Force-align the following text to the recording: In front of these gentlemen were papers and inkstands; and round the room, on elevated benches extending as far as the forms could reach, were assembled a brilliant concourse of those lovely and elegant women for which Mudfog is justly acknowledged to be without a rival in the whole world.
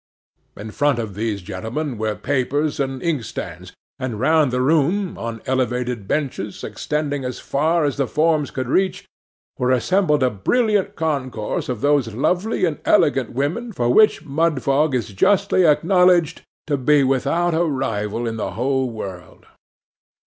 In 0.57 0.71
front 0.71 0.97
of 0.97 1.13
these 1.13 1.43
gentlemen 1.43 1.95
were 1.95 2.15
papers 2.15 2.79
and 2.79 3.03
inkstands; 3.03 3.71
and 3.99 4.19
round 4.19 4.49
the 4.49 4.59
room, 4.63 5.15
on 5.15 5.43
elevated 5.45 6.07
benches 6.07 6.63
extending 6.63 7.23
as 7.23 7.37
far 7.37 7.85
as 7.85 7.97
the 7.97 8.07
forms 8.07 8.49
could 8.49 8.67
reach, 8.67 9.05
were 9.59 9.69
assembled 9.69 10.23
a 10.23 10.31
brilliant 10.31 10.95
concourse 10.95 11.69
of 11.69 11.81
those 11.81 12.15
lovely 12.15 12.65
and 12.65 12.79
elegant 12.83 13.33
women 13.33 13.71
for 13.73 13.93
which 13.93 14.25
Mudfog 14.25 14.95
is 14.95 15.09
justly 15.09 15.67
acknowledged 15.67 16.41
to 16.65 16.77
be 16.77 17.03
without 17.03 17.53
a 17.53 17.63
rival 17.65 18.25
in 18.27 18.37
the 18.37 18.53
whole 18.53 18.89
world. 18.89 19.45